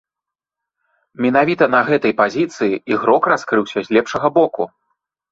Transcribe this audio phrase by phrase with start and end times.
[1.25, 4.63] Менавіта на гэтай пазіцыі ігрок раскрыўся з лепшага боку.